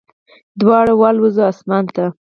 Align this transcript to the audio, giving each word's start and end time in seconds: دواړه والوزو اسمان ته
دواړه 0.61 0.93
والوزو 1.01 1.41
اسمان 1.51 1.85
ته 1.95 2.05